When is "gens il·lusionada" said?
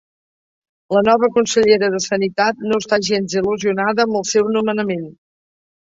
3.11-4.11